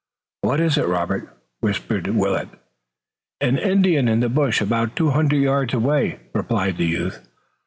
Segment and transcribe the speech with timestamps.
[0.41, 1.29] "What is it, Robert?"
[1.59, 2.49] whispered Willet.
[3.39, 7.27] "An Indian in the bush about two hundred yards away," replied the youth.